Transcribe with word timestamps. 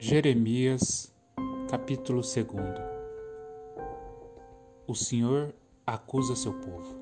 Jeremias, 0.00 1.12
capítulo 1.68 2.20
2 2.20 2.46
O 4.86 4.94
Senhor 4.94 5.52
acusa 5.84 6.36
seu 6.36 6.52
povo. 6.52 6.94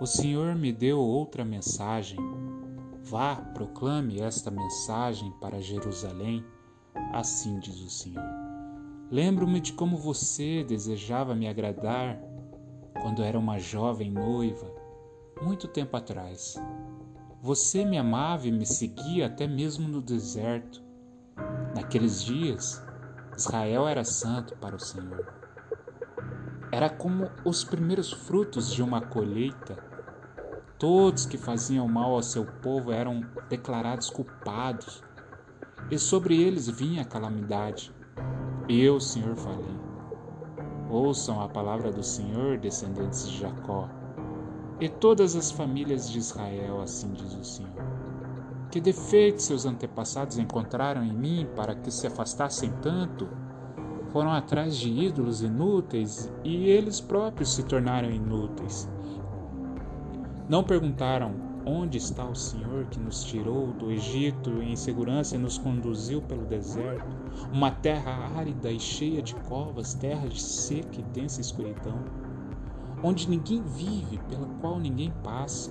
O 0.00 0.06
Senhor 0.06 0.54
me 0.54 0.72
deu 0.72 1.00
outra 1.00 1.44
mensagem. 1.44 2.20
Vá, 3.02 3.34
proclame 3.34 4.20
esta 4.20 4.48
mensagem 4.48 5.32
para 5.40 5.60
Jerusalém. 5.60 6.44
Assim 7.12 7.58
diz 7.58 7.80
o 7.80 7.90
Senhor. 7.90 8.22
Lembro-me 9.10 9.58
de 9.58 9.72
como 9.72 9.96
você 9.96 10.62
desejava 10.62 11.34
me 11.34 11.48
agradar 11.48 12.16
quando 13.02 13.24
era 13.24 13.36
uma 13.36 13.58
jovem 13.58 14.08
noiva, 14.08 14.72
muito 15.42 15.66
tempo 15.66 15.96
atrás. 15.96 16.54
Você 17.42 17.84
me 17.84 17.98
amava 17.98 18.46
e 18.46 18.52
me 18.52 18.64
seguia 18.64 19.26
até 19.26 19.48
mesmo 19.48 19.88
no 19.88 20.00
deserto 20.00 20.86
Naqueles 21.78 22.24
dias, 22.24 22.84
Israel 23.36 23.86
era 23.86 24.02
santo 24.02 24.56
para 24.56 24.74
o 24.74 24.80
Senhor. 24.80 25.32
Era 26.72 26.90
como 26.90 27.30
os 27.44 27.62
primeiros 27.62 28.12
frutos 28.12 28.74
de 28.74 28.82
uma 28.82 29.00
colheita. 29.00 29.78
Todos 30.76 31.24
que 31.24 31.38
faziam 31.38 31.86
mal 31.86 32.14
ao 32.14 32.22
seu 32.22 32.44
povo 32.44 32.90
eram 32.90 33.24
declarados 33.48 34.10
culpados, 34.10 35.04
e 35.88 35.96
sobre 36.00 36.42
eles 36.42 36.68
vinha 36.68 37.02
a 37.02 37.04
calamidade. 37.04 37.94
Eu, 38.68 38.98
Senhor, 38.98 39.36
falei. 39.36 39.78
Ouçam 40.90 41.40
a 41.40 41.48
palavra 41.48 41.92
do 41.92 42.02
Senhor, 42.02 42.58
descendentes 42.58 43.28
de 43.28 43.38
Jacó, 43.38 43.88
e 44.80 44.88
todas 44.88 45.36
as 45.36 45.52
famílias 45.52 46.10
de 46.10 46.18
Israel, 46.18 46.80
assim 46.80 47.12
diz 47.12 47.34
o 47.34 47.44
Senhor. 47.44 47.67
Que 48.70 48.80
defeitos 48.80 49.46
seus 49.46 49.64
antepassados 49.64 50.36
encontraram 50.38 51.02
em 51.02 51.12
mim 51.12 51.48
para 51.56 51.74
que 51.74 51.90
se 51.90 52.06
afastassem 52.06 52.70
tanto? 52.82 53.26
Foram 54.10 54.30
atrás 54.30 54.76
de 54.76 54.90
ídolos 54.90 55.42
inúteis 55.42 56.30
e 56.44 56.68
eles 56.68 57.00
próprios 57.00 57.54
se 57.54 57.62
tornaram 57.62 58.10
inúteis. 58.10 58.86
Não 60.48 60.62
perguntaram 60.62 61.34
onde 61.64 61.96
está 61.96 62.24
o 62.24 62.34
Senhor 62.34 62.86
que 62.86 62.98
nos 62.98 63.24
tirou 63.24 63.68
do 63.72 63.90
Egito 63.90 64.62
em 64.62 64.76
segurança 64.76 65.34
e 65.34 65.38
nos 65.38 65.56
conduziu 65.56 66.20
pelo 66.22 66.44
deserto, 66.44 67.16
uma 67.52 67.70
terra 67.70 68.30
árida 68.36 68.70
e 68.70 68.80
cheia 68.80 69.22
de 69.22 69.34
covas, 69.34 69.94
terra 69.94 70.26
de 70.28 70.40
seca 70.40 71.00
e 71.00 71.02
densa 71.02 71.40
escuridão, 71.40 71.98
onde 73.02 73.28
ninguém 73.28 73.62
vive, 73.62 74.18
pela 74.28 74.46
qual 74.60 74.78
ninguém 74.78 75.12
passa 75.22 75.70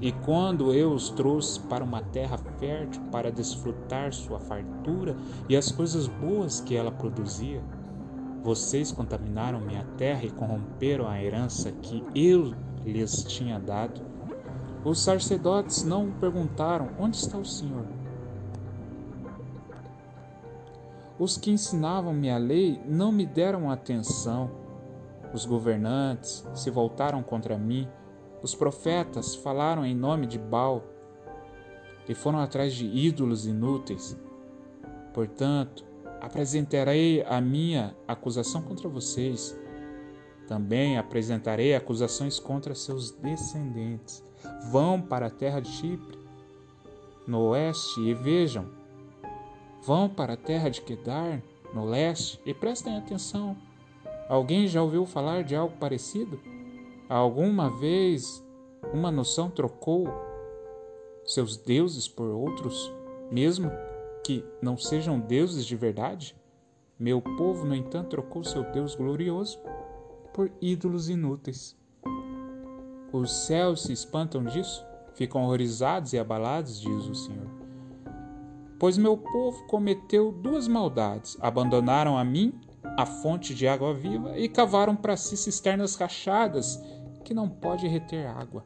e 0.00 0.12
quando 0.12 0.72
eu 0.72 0.92
os 0.92 1.08
trouxe 1.10 1.58
para 1.60 1.82
uma 1.82 2.02
terra 2.02 2.36
fértil 2.58 3.02
para 3.10 3.30
desfrutar 3.30 4.12
sua 4.12 4.38
fartura 4.38 5.16
e 5.48 5.56
as 5.56 5.70
coisas 5.70 6.06
boas 6.06 6.60
que 6.60 6.76
ela 6.76 6.90
produzia, 6.90 7.62
vocês 8.42 8.92
contaminaram 8.92 9.60
minha 9.60 9.84
terra 9.96 10.24
e 10.24 10.30
corromperam 10.30 11.08
a 11.08 11.22
herança 11.22 11.72
que 11.72 12.04
eu 12.14 12.54
lhes 12.84 13.24
tinha 13.24 13.58
dado. 13.58 14.00
Os 14.84 15.00
sacerdotes 15.00 15.82
não 15.82 16.12
perguntaram: 16.12 16.90
Onde 16.98 17.16
está 17.16 17.36
o 17.36 17.44
Senhor? 17.44 17.84
Os 21.18 21.38
que 21.38 21.50
ensinavam-me 21.50 22.30
a 22.30 22.36
lei 22.36 22.80
não 22.86 23.10
me 23.10 23.24
deram 23.24 23.70
atenção. 23.70 24.50
Os 25.32 25.44
governantes 25.44 26.46
se 26.54 26.70
voltaram 26.70 27.22
contra 27.22 27.58
mim 27.58 27.88
os 28.42 28.54
profetas 28.54 29.34
falaram 29.34 29.84
em 29.84 29.94
nome 29.94 30.26
de 30.26 30.38
Baal 30.38 30.84
e 32.08 32.14
foram 32.14 32.38
atrás 32.38 32.74
de 32.74 32.86
ídolos 32.86 33.46
inúteis. 33.46 34.16
Portanto, 35.12 35.84
apresentarei 36.20 37.22
a 37.22 37.40
minha 37.40 37.96
acusação 38.06 38.62
contra 38.62 38.88
vocês. 38.88 39.58
Também 40.46 40.96
apresentarei 40.96 41.74
acusações 41.74 42.38
contra 42.38 42.74
seus 42.74 43.10
descendentes. 43.10 44.22
Vão 44.70 45.00
para 45.00 45.26
a 45.26 45.30
terra 45.30 45.60
de 45.60 45.68
Chipre, 45.68 46.18
no 47.26 47.48
oeste, 47.48 48.00
e 48.00 48.14
vejam. 48.14 48.66
Vão 49.82 50.08
para 50.08 50.34
a 50.34 50.36
terra 50.36 50.68
de 50.68 50.80
Kedar, 50.80 51.42
no 51.74 51.84
leste, 51.84 52.40
e 52.46 52.54
prestem 52.54 52.96
atenção. 52.96 53.56
Alguém 54.28 54.68
já 54.68 54.82
ouviu 54.82 55.04
falar 55.06 55.42
de 55.42 55.56
algo 55.56 55.76
parecido? 55.78 56.40
Alguma 57.08 57.70
vez 57.70 58.44
uma 58.92 59.12
noção 59.12 59.48
trocou 59.48 60.08
seus 61.24 61.56
deuses 61.56 62.08
por 62.08 62.28
outros, 62.28 62.92
mesmo 63.30 63.70
que 64.24 64.44
não 64.60 64.76
sejam 64.76 65.20
deuses 65.20 65.64
de 65.64 65.76
verdade? 65.76 66.36
Meu 66.98 67.22
povo, 67.22 67.64
no 67.64 67.74
entanto, 67.74 68.10
trocou 68.10 68.42
seu 68.42 68.64
Deus 68.72 68.94
glorioso 68.94 69.58
por 70.34 70.50
ídolos 70.60 71.08
inúteis. 71.08 71.76
Os 73.12 73.30
céus 73.30 73.82
se 73.84 73.92
espantam 73.92 74.42
disso, 74.42 74.84
ficam 75.14 75.44
horrorizados 75.44 76.12
e 76.12 76.18
abalados, 76.18 76.80
diz 76.80 77.06
o 77.06 77.14
Senhor. 77.14 77.46
Pois 78.78 78.98
meu 78.98 79.16
povo 79.16 79.64
cometeu 79.66 80.32
duas 80.32 80.66
maldades: 80.66 81.36
abandonaram 81.40 82.18
a 82.18 82.24
mim, 82.24 82.52
a 82.96 83.06
fonte 83.06 83.54
de 83.54 83.66
água 83.66 83.94
viva, 83.94 84.38
e 84.38 84.48
cavaram 84.48 84.96
para 84.96 85.16
si 85.16 85.36
cisternas 85.36 85.94
rachadas 85.94 86.82
que 87.26 87.34
não 87.34 87.48
pode 87.48 87.88
reter 87.88 88.24
água. 88.24 88.64